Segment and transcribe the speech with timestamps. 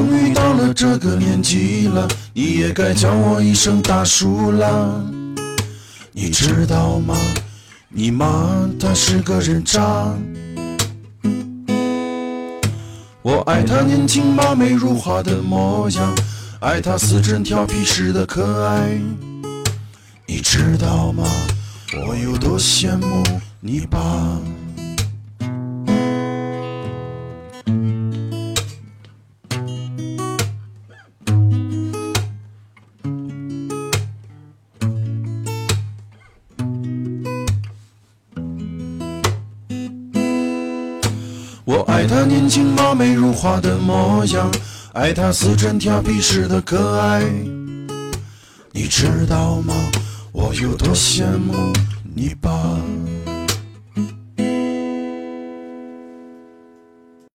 [0.00, 5.04] 终于到了这个年纪了，你也该叫我一声大叔了。
[6.10, 7.14] 你知道吗？
[7.90, 10.10] 你妈她是个人渣。
[13.20, 16.14] 我爱她年轻貌美如花的模样，
[16.60, 18.98] 爱她死真调皮时的可爱。
[20.24, 21.24] 你知道吗？
[22.06, 23.22] 我有多羡慕
[23.60, 24.00] 你爸。
[41.64, 44.50] 我爱她年轻貌美如花的模样，
[44.92, 47.22] 爱她死真调皮时的可爱。
[48.72, 49.74] 你知道吗？
[50.32, 51.72] 我有多羡慕。